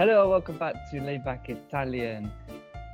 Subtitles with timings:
[0.00, 2.32] Hello, welcome back to Layback Italian.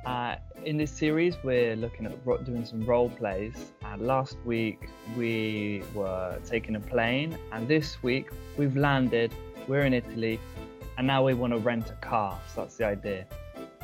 [0.05, 0.35] Uh,
[0.65, 3.71] in this series, we're looking at doing some role plays.
[3.85, 9.31] Uh, last week, we were taking a plane, and this week, we've landed.
[9.69, 10.37] We're in Italy,
[10.97, 12.37] and now we want to rent a car.
[12.53, 13.25] So that's the idea.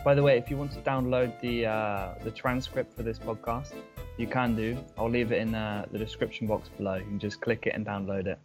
[0.04, 3.72] By the way, if you want to download the uh, the transcript for this podcast,
[4.18, 4.78] you can do.
[4.98, 6.96] I'll leave it in uh, the description box below.
[6.96, 8.38] You can just click it and download it.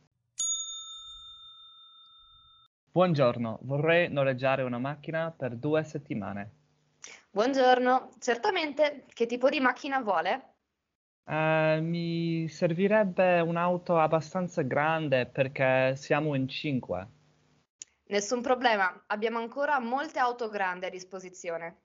[2.99, 6.51] Buongiorno, vorrei noleggiare una macchina per due settimane.
[7.31, 10.55] Buongiorno, certamente, che tipo di macchina vuole?
[11.25, 17.07] Eh, mi servirebbe un'auto abbastanza grande perché siamo in cinque.
[18.07, 21.83] Nessun problema, abbiamo ancora molte auto grandi a disposizione.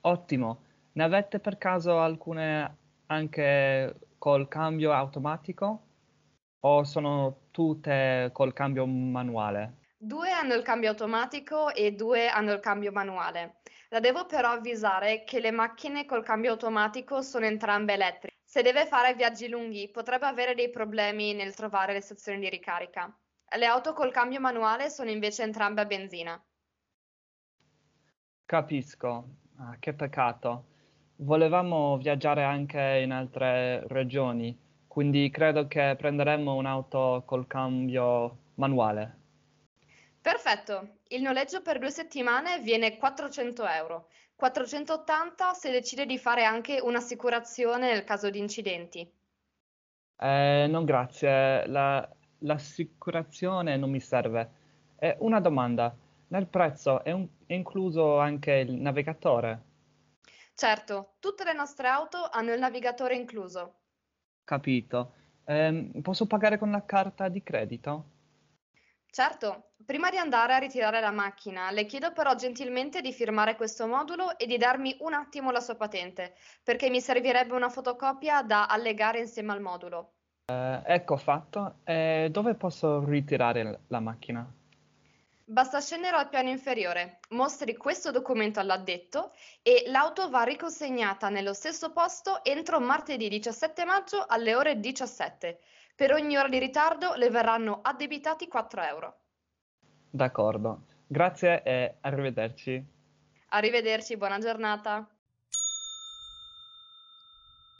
[0.00, 0.64] Ottimo.
[0.94, 5.82] Ne avete per caso alcune anche col cambio automatico?
[6.58, 9.86] O sono tutte col cambio manuale?
[10.00, 13.56] Due hanno il cambio automatico e due hanno il cambio manuale.
[13.88, 18.36] La devo però avvisare che le macchine col cambio automatico sono entrambe elettriche.
[18.44, 23.12] Se deve fare viaggi lunghi, potrebbe avere dei problemi nel trovare le stazioni di ricarica.
[23.56, 26.40] Le auto col cambio manuale sono invece entrambe a benzina.
[28.46, 29.28] Capisco.
[29.56, 30.64] Ah, che peccato.
[31.16, 39.17] Volevamo viaggiare anche in altre regioni, quindi credo che prenderemo un'auto col cambio manuale.
[40.28, 46.80] Perfetto, il noleggio per due settimane viene 400 euro, 480 se decide di fare anche
[46.80, 49.10] un'assicurazione nel caso di incidenti.
[50.20, 51.66] Eh, no, grazie.
[51.66, 52.06] La-
[52.40, 54.50] l'assicurazione non mi serve.
[54.98, 55.96] Eh, una domanda.
[56.28, 59.62] Nel prezzo è, un- è incluso anche il navigatore?
[60.54, 63.76] Certo, tutte le nostre auto hanno il navigatore incluso.
[64.44, 65.12] Capito.
[65.44, 68.17] Ehm, posso pagare con la carta di credito?
[69.18, 73.88] Certo, prima di andare a ritirare la macchina, le chiedo però gentilmente di firmare questo
[73.88, 78.66] modulo e di darmi un attimo la sua patente, perché mi servirebbe una fotocopia da
[78.66, 80.12] allegare insieme al modulo.
[80.52, 81.78] Eh, ecco fatto.
[81.82, 84.48] Eh, dove posso ritirare la macchina?
[85.46, 91.90] Basta scendere al piano inferiore, mostri questo documento all'addetto e l'auto va riconsegnata nello stesso
[91.90, 95.58] posto entro martedì 17 maggio alle ore 17.
[95.98, 99.16] Per ogni ora di ritardo le verranno addebitati 4 euro.
[100.08, 100.84] D'accordo.
[101.08, 102.86] Grazie e arrivederci.
[103.48, 105.04] Arrivederci, buona giornata.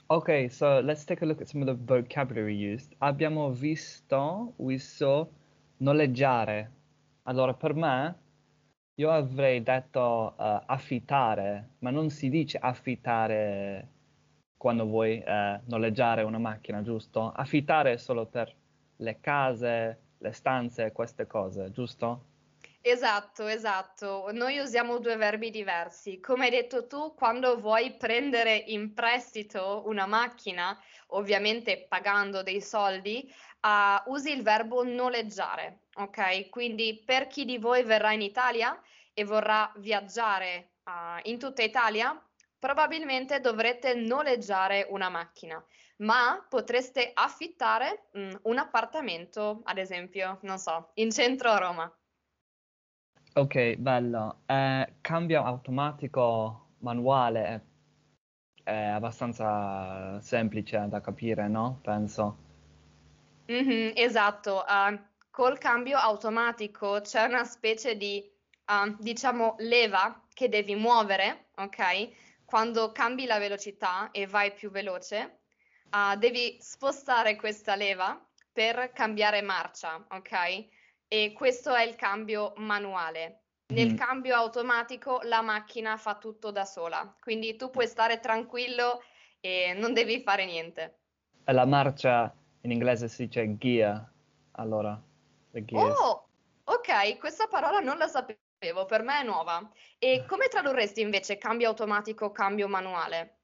[0.06, 2.92] Okay, so let's take a look at some of the vocabulary used.
[2.98, 5.30] Abbiamo visto, visto
[5.76, 6.72] noleggiare.
[7.22, 8.18] Allora, per me,
[8.96, 13.97] io avrei detto eh, affittare, ma non si dice affittare
[14.58, 17.32] quando vuoi eh, noleggiare una macchina, giusto?
[17.34, 18.54] Affittare è solo per
[18.96, 22.24] le case, le stanze, queste cose, giusto?
[22.80, 24.30] Esatto, esatto.
[24.32, 26.20] Noi usiamo due verbi diversi.
[26.20, 30.76] Come hai detto tu, quando vuoi prendere in prestito una macchina,
[31.08, 36.48] ovviamente pagando dei soldi, ah, usi il verbo noleggiare, ok?
[36.48, 38.80] Quindi per chi di voi verrà in Italia
[39.12, 42.20] e vorrà viaggiare, ah, in tutta Italia,
[42.58, 45.62] probabilmente dovrete noleggiare una macchina,
[45.98, 51.92] ma potreste affittare, mm, un appartamento, ad esempio, non so, in centro a Roma.
[53.34, 54.40] Ok, bello.
[54.46, 57.64] Eh, cambio automatico manuale
[58.64, 61.78] è, abbastanza semplice da capire, no?
[61.82, 62.36] Penso.
[63.46, 64.92] Mhm, esatto, ah,
[65.30, 68.22] col cambio automatico c'è una specie di,
[68.66, 72.10] ah, diciamo, leva che devi muovere, ok?
[72.50, 75.40] Quando cambi la velocità e vai più veloce,
[75.90, 78.18] ah, devi spostare questa leva
[78.50, 80.68] per cambiare marcia, ok?
[81.06, 83.42] E questo è il cambio manuale.
[83.74, 89.02] Nel Mm, cambio automatico la macchina fa tutto da sola, quindi tu puoi stare tranquillo
[89.40, 91.00] e non devi fare niente.
[91.52, 94.08] la marcia in inglese si dice gear,
[94.52, 95.02] allora.
[95.72, 96.28] Oh,
[96.64, 99.70] ok, questa parola non la sapevo, per me è nuova.
[99.98, 103.34] E come tradurresti invece cambio automatico, cambio manuale?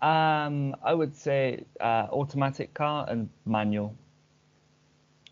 [0.00, 3.94] Um, I would say uh, automatic car and manual.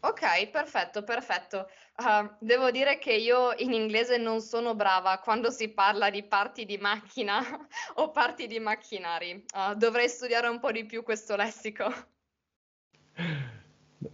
[0.01, 1.69] Ok, perfetto, perfetto.
[1.97, 6.65] Ah, devo dire che io in inglese non sono brava quando si parla di parti
[6.65, 7.41] di macchina
[7.97, 9.45] o parti di macchinari.
[9.55, 11.85] Ah, dovrei studiare un po' di più questo lessico.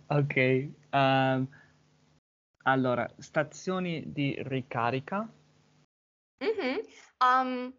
[0.08, 1.48] Ok, um,
[2.64, 5.28] allora, stazioni di ricarica?
[6.40, 6.82] Mhm.
[7.20, 7.74] Um,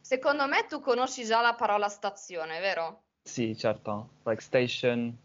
[0.00, 3.04] secondo me tu conosci già la parola stazione, vero?
[3.22, 5.18] Sì, certo, like station.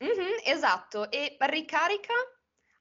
[0.00, 2.12] Mhm, esatto, e ricarica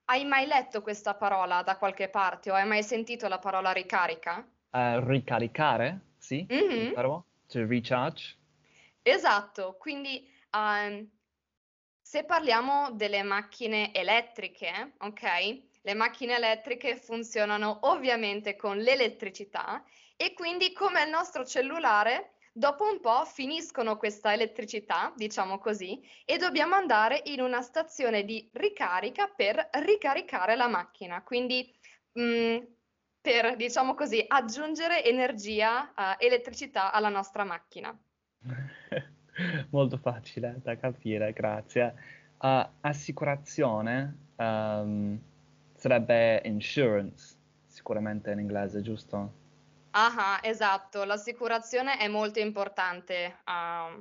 [0.06, 4.46] hai mai letto questa parola da qualche parte o hai mai sentito la parola ricarica?
[4.74, 6.94] Uh, ricaricare, sì, Mhm.
[6.94, 8.36] verbo, to recharge.
[9.04, 11.10] Esatto, quindi ehm,
[12.12, 15.62] se parliamo delle macchine elettriche, ok?
[15.82, 19.82] Le macchine elettriche funzionano ovviamente con l'elettricità
[20.18, 26.36] e quindi come il nostro cellulare, dopo un po' finiscono questa elettricità, diciamo così, e
[26.36, 31.24] dobbiamo andare in una stazione di ricarica per ricaricare la macchina.
[31.24, 31.74] Quindi
[32.20, 32.58] mm,
[33.22, 37.98] per, diciamo così, aggiungere energia, eh, elettricità alla nostra macchina.
[39.72, 41.94] Molto facile da capire, grazie.
[42.38, 45.20] Uh, assicurazione ehm,
[45.76, 47.36] sarebbe insurance,
[47.68, 49.40] sicuramente in inglese, giusto?
[49.92, 54.00] Ah, esatto, l'assicurazione è molto importante, ah,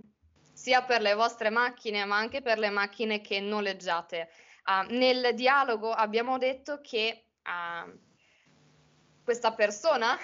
[0.52, 4.28] sia per le vostre macchine, ma anche per le macchine che noleggiate.
[4.64, 7.90] Ah, nel dialogo abbiamo detto che ah,
[9.24, 10.16] questa persona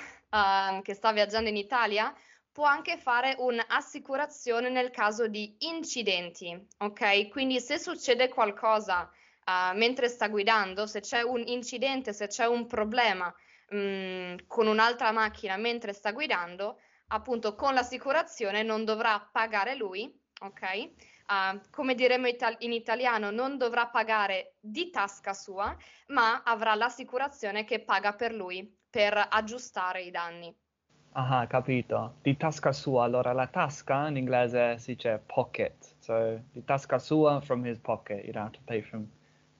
[0.82, 2.12] che sta viaggiando in Italia
[2.56, 7.28] può anche fare un'assicurazione nel caso di incidenti, ok?
[7.28, 9.10] Quindi se succede qualcosa
[9.44, 13.30] ah, mentre sta guidando, se c'è un incidente, se c'è un problema
[13.74, 20.10] mm, con un'altra macchina mentre sta guidando, appunto con l'assicurazione non dovrà pagare lui,
[20.40, 20.90] ok?
[21.26, 25.76] Ah, come diremo ital- in italiano, non dovrà pagare di tasca sua,
[26.06, 30.56] ma avrà l'assicurazione che paga per lui per aggiustare i danni.
[31.18, 32.16] Ah, capito.
[32.20, 35.94] Di tasca sua, allora la tasca in inglese si dice pocket.
[35.98, 38.22] So, di tasca sua, from his pocket.
[38.24, 39.08] You don't have to pay from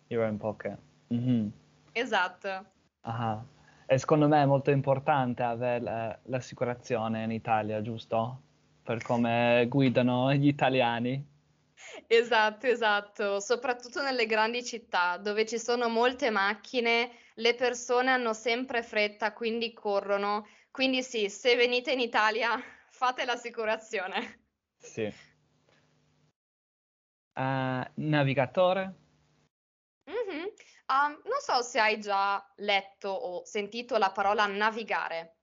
[0.08, 0.78] your own pocket.
[1.08, 1.50] Mhm.
[1.94, 2.66] Esatto.
[3.00, 3.42] Ah,
[3.86, 8.42] E secondo me è molto importante avere l'assicurazione in Italia, giusto?
[8.82, 11.24] Per come guidano gli italiani.
[12.06, 18.82] Esatto, esatto, soprattutto nelle grandi città dove ci sono molte macchine, le persone hanno sempre
[18.82, 20.46] fretta, quindi corrono.
[20.76, 22.61] Quindi sì, se venite in Italia,
[22.93, 24.43] fate l'assicurazione.
[24.78, 25.12] Sì.
[27.34, 28.94] Eh, navigatore?
[30.06, 30.52] Mhm.
[30.87, 35.37] Ah, non so se hai già letto o sentito la parola navigare.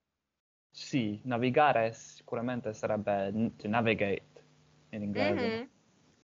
[0.71, 4.45] Sì, navigare sicuramente sarebbe to navigate
[4.89, 5.47] in inglese.
[5.49, 5.72] Mhm.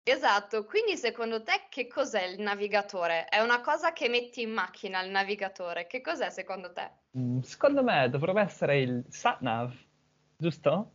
[0.09, 3.27] Esatto, quindi secondo te che cos'è il navigatore?
[3.27, 5.87] È una cosa che metti in macchina il navigatore.
[5.87, 6.91] Che cos'è secondo te?
[7.19, 9.75] Mm, Secondo me dovrebbe essere il satnav,
[10.37, 10.93] giusto?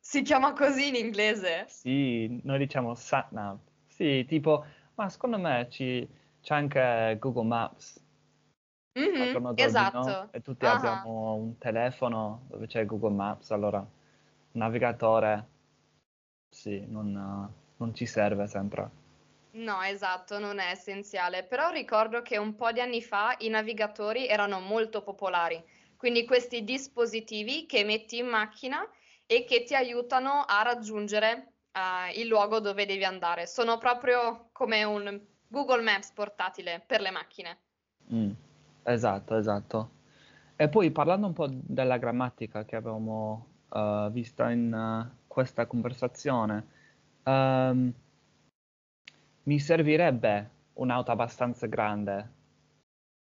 [0.00, 1.66] Si chiama così in inglese?
[1.66, 3.58] Sì, noi diciamo satnav.
[3.86, 4.64] Sì, tipo,
[4.94, 6.08] ma secondo me ci-
[6.40, 8.00] c'è anche Google Maps
[8.96, 9.42] Mhm,
[9.92, 10.18] no?
[10.18, 10.30] esatto.
[10.30, 13.86] E tutti Ah, abbiamo un telefono dove c'è Google Maps, allora
[14.52, 15.46] navigatore,
[16.48, 18.90] sì, non, non ci serve sempre.
[19.52, 24.26] No, esatto, non è essenziale, però ricordo che un po' di anni fa i navigatori
[24.26, 25.62] erano molto popolari,
[25.96, 28.88] quindi questi dispositivi che metti in macchina
[29.26, 33.46] e che ti aiutano a raggiungere eh, il luogo dove devi andare.
[33.46, 37.58] Sono proprio come un Google Maps portatile per le macchine.
[38.12, 38.30] Mm,
[38.84, 39.90] esatto, esatto.
[40.56, 46.80] E poi parlando un po' della grammatica che abbiamo eh, visto in eh, questa conversazione,
[47.24, 47.92] ehm,
[49.44, 52.30] mi servirebbe un'auto abbastanza grande,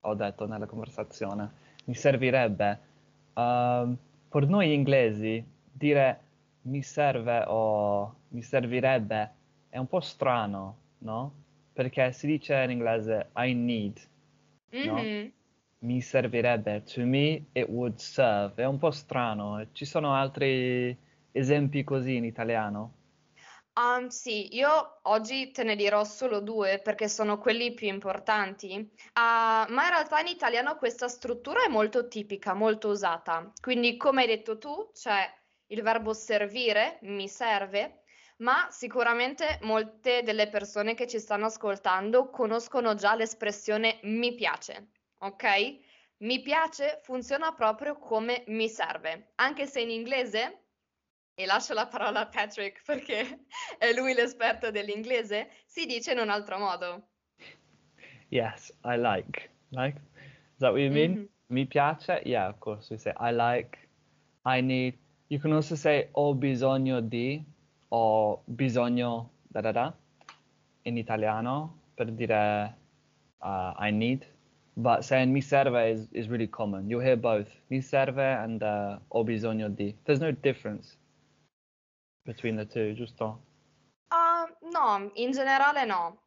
[0.02, 1.52] ho detto nella conversazione,
[1.86, 2.80] mi servirebbe.
[3.34, 3.98] Ehm,
[4.30, 6.20] per noi inglesi dire
[6.64, 9.32] mi serve o mi servirebbe
[9.70, 11.34] è un po' strano, no?
[11.74, 14.00] Perché si dice in inglese I need,
[14.82, 14.96] no?
[14.96, 15.32] Mhm.
[15.80, 19.66] Mi servirebbe, to me it would serve, è un po' strano.
[19.72, 20.96] Ci sono altri
[21.32, 22.94] esempi così in italiano?
[23.82, 29.66] Um, sì, io oggi te ne dirò solo due perché sono quelli più importanti, Ah,
[29.70, 33.52] ma in realtà in italiano questa struttura è molto tipica, molto usata.
[33.60, 35.28] Quindi, come hai detto tu, c'è
[35.68, 38.04] il verbo servire, mi serve,
[38.38, 45.46] ma sicuramente molte delle persone che ci stanno ascoltando conoscono già l'espressione mi piace, ok?
[46.18, 50.66] Mi piace funziona proprio come mi serve, anche se in inglese
[51.36, 53.46] e lascio la parola a Patrick perché
[53.78, 57.08] è lui l'esperto dell'inglese, si dice in un altro modo.
[58.30, 59.50] Yes, I like.
[59.72, 59.98] Like?
[59.98, 61.12] Is that what you mean?
[61.12, 61.30] Mhm.
[61.50, 62.22] Mi piace?
[62.24, 62.90] Yeah, of course.
[62.90, 63.78] We say I like,
[64.46, 64.98] I need.
[65.28, 67.44] You can also say ho bisogno di
[67.90, 69.94] o bisogno da da da
[70.84, 72.74] in italiano per dire
[73.42, 74.26] uh, I need.
[74.78, 76.90] But saying mi serve is, is really common.
[76.90, 77.50] You'll hear both.
[77.70, 79.94] Mi serve and uh, ho bisogno di.
[80.06, 80.96] There's no difference
[82.24, 83.42] between the two, giusto?
[84.10, 86.22] Ah, no, in generale no,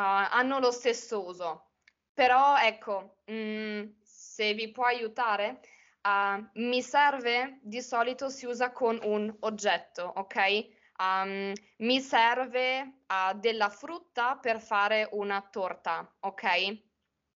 [0.00, 1.70] Ah, hanno lo stesso uso,
[2.14, 5.60] però ecco, mm, se vi può aiutare,
[6.02, 10.68] uh, mi serve di solito si usa con un oggetto, ok?
[10.98, 16.78] Um, mi serve uh, della frutta per fare una torta, ok?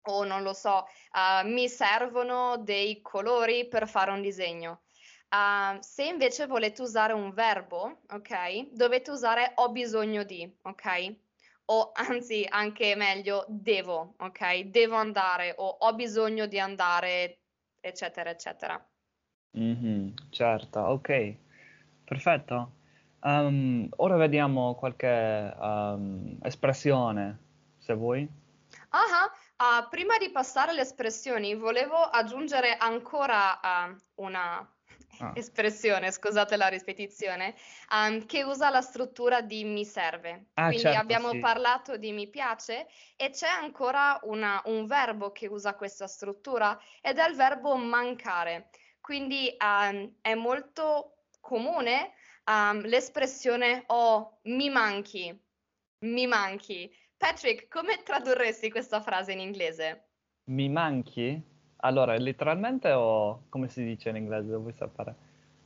[0.10, 4.82] O non lo so, uh, mi servono dei colori per fare un disegno.
[5.31, 8.71] Uh, se invece volete usare un verbo, ok?
[8.71, 11.15] Dovete usare ho bisogno di, ok?
[11.65, 14.62] O anzi, anche meglio, devo, ok?
[14.62, 17.41] Devo andare o ho bisogno di andare,
[17.79, 18.83] eccetera, eccetera.
[19.55, 21.36] Mm-hmm, certo, ok,
[22.05, 22.71] perfetto.
[23.21, 27.38] Um, ora vediamo qualche um, espressione,
[27.77, 28.27] se vuoi.
[28.89, 34.67] Ah, uh, prima di passare alle espressioni, volevo aggiungere ancora uh, una
[35.20, 35.32] ah.
[35.36, 37.56] espressione, scusate la ripetizione,
[37.92, 40.48] um, che usa la struttura di mi serve.
[40.54, 41.40] Ah, Quindi certo, abbiamo sì.
[41.40, 47.18] parlato di mi piace e c'è ancora una, un verbo che usa questa struttura ed
[47.18, 48.70] è il verbo mancare.
[49.00, 52.14] Quindi um, è molto comune
[52.46, 55.38] um, l'espressione oh, mi manchi,
[56.06, 56.92] mi manchi.
[57.18, 60.08] Patrick, come tradurresti questa frase in inglese?
[60.46, 61.59] Mi manchi?
[61.81, 64.55] Allora, letteralmente o come si dice in inglese?
[64.55, 65.15] Vuoi sapere?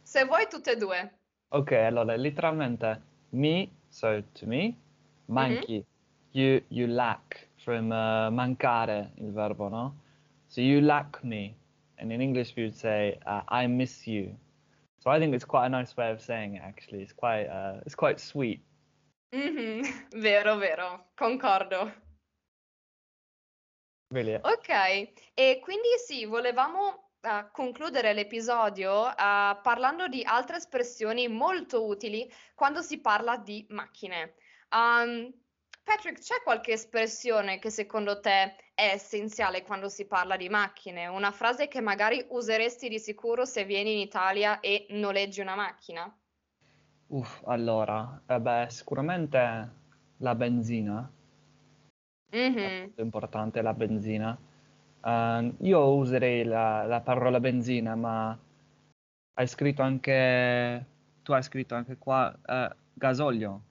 [0.02, 1.12] Se vuoi tutte e due.
[1.50, 4.76] Ok, allora, letteralmente mi, so to me,
[5.26, 5.84] manchi, mm-hmm.
[6.32, 9.96] you, you lack, from uh, mancare, il verbo, no?
[10.48, 11.56] So you lack me,
[11.98, 14.36] and in English we would say, uh, I miss you.
[15.00, 17.02] So I think it's quite a nice way of saying it, actually.
[17.02, 18.62] It's quite, uh, it's quite sweet.
[19.34, 19.90] Mm-hmm.
[20.22, 21.92] Vero, vero, concordo.
[24.14, 24.36] Really?
[24.36, 32.32] Ok, e quindi sì, volevamo uh, concludere l'episodio uh, parlando di altre espressioni molto utili
[32.54, 34.36] quando si parla di macchine.
[34.70, 35.34] Um,
[35.84, 41.08] Patrick, c'è qualche espressione che secondo te è essenziale quando si parla di macchine?
[41.08, 46.16] Una frase che magari useresti di sicuro se vieni in Italia e noleggi una macchina?
[47.08, 49.72] Uff, allora, eh beh, sicuramente
[50.18, 51.12] la benzina.
[52.34, 52.58] Mhm.
[52.58, 54.38] È molto importante la benzina.
[55.02, 58.38] Uh, io userei la, la parola benzina, ma
[59.36, 60.86] hai scritto anche,
[61.22, 63.62] tu hai scritto anche qua, uh, gasolio.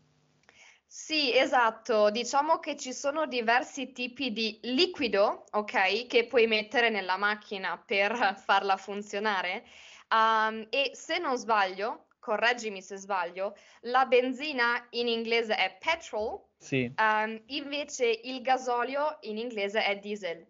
[0.86, 2.10] Sì, esatto.
[2.10, 8.36] Diciamo che ci sono diversi tipi di liquido, ok, che puoi mettere nella macchina per
[8.36, 9.64] farla funzionare.
[10.10, 16.92] Um, e se non sbaglio, correggimi se sbaglio, la benzina in inglese è petrol, Sì.
[16.96, 20.46] um, invece il gasolio in inglese è diesel.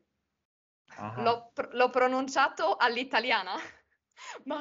[0.97, 1.23] Ah.
[1.23, 3.55] L'ho, pr- l'ho pronunciato all'italiana,
[4.45, 4.59] ma...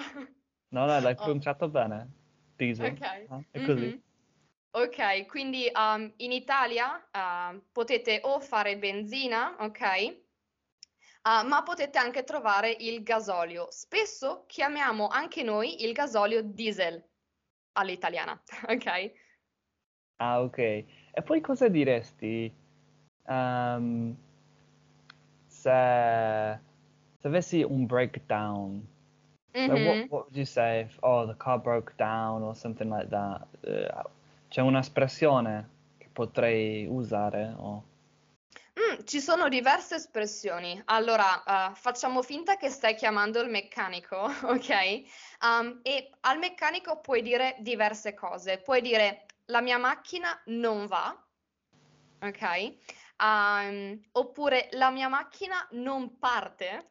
[0.69, 2.07] No, no, l'hai Oh, pronunciato bene.
[2.55, 2.91] Diesel.
[2.93, 3.25] ok.
[3.29, 3.85] Ah, È così.
[3.85, 4.01] Mhm.
[4.73, 9.81] Ok, quindi um, in Italia uh, potete o fare benzina, ok?
[11.23, 13.69] Uh, ma potete anche trovare il gasolio.
[13.69, 17.05] Spesso chiamiamo anche noi il gasolio diesel
[17.73, 19.11] all'italiana, ok?
[20.19, 20.57] Ah, ok.
[21.13, 22.51] E poi cosa diresti
[23.25, 24.15] ehm,
[25.47, 26.59] se,
[27.19, 28.87] se avessi un breakdown?
[29.65, 33.09] Like, what, what would you say if, oh, the car broke down or something like
[33.09, 33.47] that?
[33.63, 33.89] Eh,
[34.49, 37.53] c'è un'espressione che potrei usare?
[37.57, 37.83] o-
[38.79, 40.81] Mm, ci sono diverse espressioni.
[40.85, 45.01] Allora, uh, facciamo finta che stai chiamando il meccanico, ok?
[45.41, 48.59] Um, e al meccanico puoi dire diverse cose.
[48.59, 51.13] Puoi dire la mia macchina non va,
[52.21, 52.75] ok?
[53.21, 56.87] Um, oppure la mia macchina non parte.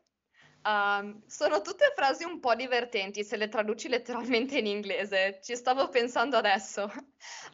[0.63, 5.41] Um, sono tutte frasi un po' divertenti se le traduci letteralmente in inglese.
[5.43, 6.93] Ci stavo pensando adesso.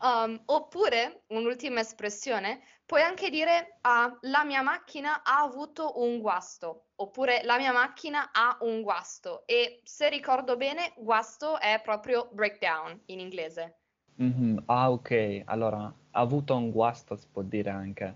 [0.01, 6.89] Um, oppure, un'ultima espressione, puoi anche dire ah, la mia macchina ha avuto un guasto.
[6.97, 9.47] Oppure la mia macchina ha un guasto.
[9.47, 13.83] E se ricordo bene, guasto è proprio breakdown in inglese.
[14.17, 15.43] Mhm, Ah, ok.
[15.45, 18.15] Allora, ha avuto un guasto, si può dire anche.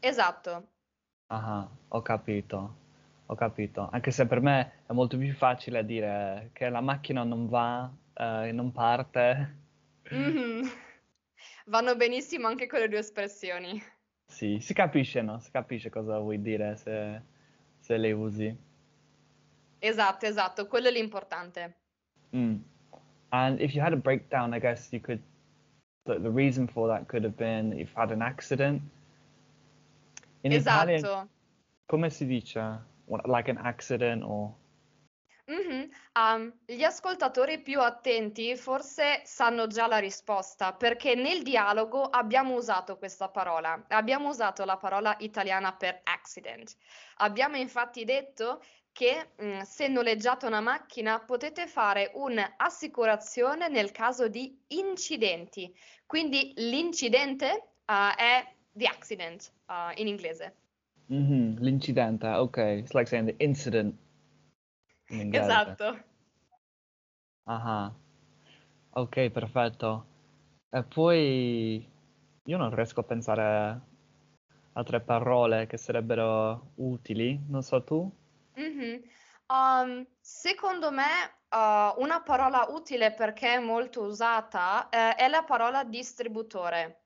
[0.00, 0.68] Esatto.
[1.28, 2.84] Ah, ho capito.
[3.26, 3.88] Ho capito.
[3.90, 8.52] Anche se per me è molto più facile dire che la macchina non va, eh,
[8.52, 9.54] non parte.
[10.10, 10.62] Mhm.
[11.66, 13.80] Vanno benissimo anche quelle due espressioni.
[14.26, 15.38] Sì, si capisce, no?
[15.40, 17.20] Si capisce cosa vuoi dire se,
[17.78, 18.56] se le usi.
[19.78, 21.76] Esatto, esatto, quello è l'importante.
[22.34, 22.56] Mm.
[23.30, 25.20] And if you had a breakdown, I guess you could,
[26.06, 28.80] the, the reason for that could have been you've had an accident.
[30.42, 31.28] In Italian, Esatto.
[31.88, 32.78] come si dice?
[33.26, 34.54] Like an accident or...
[35.48, 35.88] Mh-mh.
[36.14, 42.96] Um, gli ascoltatori più attenti forse sanno già la risposta, perché nel dialogo abbiamo usato
[42.98, 43.84] questa parola.
[43.88, 46.76] Abbiamo usato la parola italiana per accident.
[47.18, 48.60] Abbiamo infatti detto
[48.96, 55.74] che, mhmm, se noleggiate una macchina potete fare un'assicurazione nel caso di incidenti.
[56.06, 60.56] Quindi l'incidente, uhm, è the accident, uhm, in inglese.
[61.08, 62.58] Mhm, L'incidente, ok.
[62.58, 63.96] It's like saying the incident
[65.10, 65.76] in inglese.
[65.76, 66.04] Esatto.
[67.46, 67.92] Ah,
[68.92, 70.06] ok, perfetto.
[70.70, 71.88] E poi
[72.44, 73.80] io non riesco a pensare a
[74.74, 78.12] altre parole che sarebbero utili, non so tu?
[78.56, 79.02] Mh-mh.
[79.48, 81.04] Uhm, secondo me,
[81.50, 87.04] uhm, una parola utile perché è molto usata, ehm, è la parola distributore.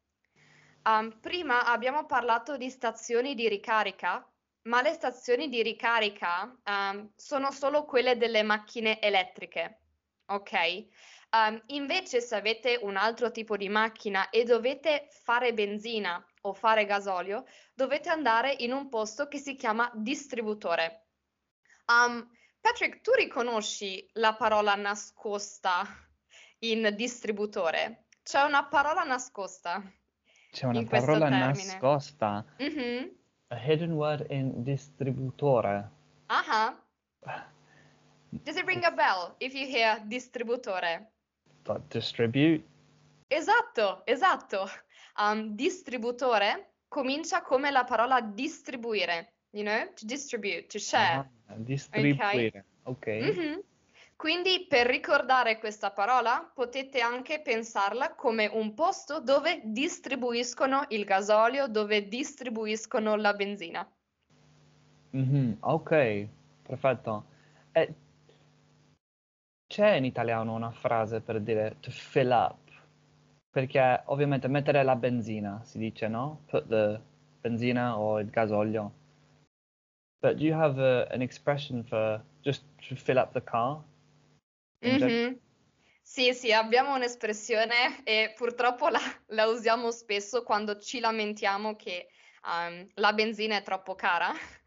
[0.85, 4.27] Uhm, prima abbiamo parlato di stazioni di ricarica,
[4.63, 9.81] ma le stazioni di ricarica, uhm, sono solo quelle delle macchine elettriche,
[10.27, 10.89] okay?
[11.33, 16.85] Uhm, invece se avete un altro tipo di macchina e dovete fare benzina o fare
[16.87, 21.10] gasolio, dovete andare in un posto che si chiama distributore.
[21.91, 22.31] Um,
[22.61, 25.85] Patrick, tu riconosci la parola nascosta
[26.61, 28.05] in distributore?
[28.23, 29.83] C'è una parola nascosta
[30.53, 33.11] C'è una parola nascosta, Mhm.
[33.49, 35.91] a hidden word in distributore.
[36.27, 36.81] Ah-ah.
[38.45, 41.11] Does it ring a bell if you hear distributore?
[41.65, 42.65] But distribute?
[43.29, 44.69] Esatto, esatto.
[45.17, 51.19] Um, distributore comincia come la parola distribuire, you know, to distribute, to share.
[51.19, 53.07] Ah, distribuire, ok.
[53.07, 53.63] Mhm.
[54.17, 61.69] Quindi per ricordare questa parola potete anche pensarla come un posto dove distribuiscono il gasolio,
[61.69, 63.91] dove distribuiscono la benzina.
[65.13, 66.29] Mhm, ok,
[66.63, 67.25] perfetto.
[67.73, 67.95] E
[69.67, 72.59] c'è in italiano una frase per dire to fill up?
[73.51, 76.43] Perché ovviamente mettere la benzina si dice, no?
[76.47, 77.01] Put the
[77.41, 78.93] benzina o il gasolio.
[80.21, 83.83] But do you have a, an expression for just to fill up the car?
[84.83, 85.41] Mhm.
[86.03, 92.09] Sì, sì, abbiamo un'espressione e purtroppo la, la usiamo spesso quando ci lamentiamo che
[92.45, 94.33] um, la benzina è troppo cara.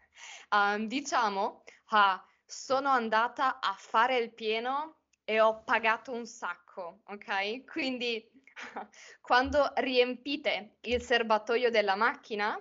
[0.54, 7.64] Um, diciamo, ah, sono andata a fare il pieno e ho pagato un sacco, ok?
[7.66, 8.24] Quindi
[9.20, 12.56] quando riempite il serbatoio della macchina,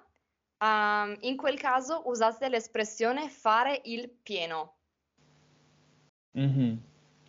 [0.62, 4.76] um, in quel caso usate l'espressione fare il pieno.
[6.34, 6.80] Mhm.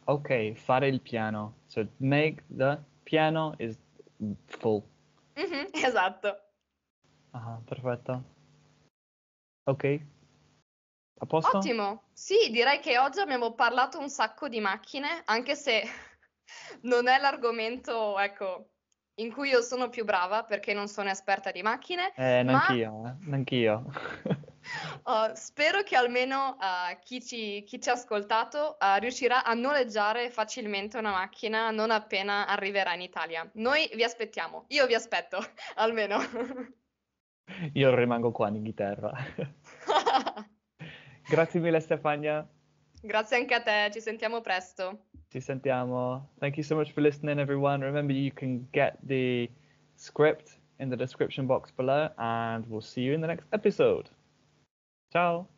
[0.06, 1.56] Ok, fare il piano.
[1.68, 3.78] So make the piano is
[4.46, 4.84] full.
[5.36, 6.38] Mhm, esatto.
[7.32, 8.24] Ah, perfetto.
[9.66, 10.02] Ok,
[11.20, 11.58] a posto?
[11.58, 15.84] Ottimo, sì, direi che oggi abbiamo parlato un sacco di macchine, anche se
[16.84, 18.73] non è l'argomento, ecco,
[19.16, 23.06] in cui io sono più brava perché non sono esperta di macchine, Eh, ma neanch'io,
[23.06, 23.84] eh, neanch'io.
[25.04, 30.30] uh, spero che almeno uh, chi ci, chi ci ha ascoltato uh, riuscirà a noleggiare
[30.32, 33.48] facilmente una macchina non appena arriverà in Italia.
[33.54, 35.38] Noi vi aspettiamo, io vi aspetto,
[35.76, 36.18] almeno.
[37.74, 39.12] Io rimango qua in Inghilterra.
[41.28, 42.48] Grazie mille Stefania.
[43.06, 45.08] Grazie anche a te, ci sentiamo presto.
[45.28, 46.30] Ci sentiamo.
[46.40, 47.84] Thank you so much for listening, everyone.
[47.84, 49.50] Remember, you can get the
[49.98, 54.10] script in the description box below, and we'll see you in the next episode.
[55.12, 55.53] Ciao.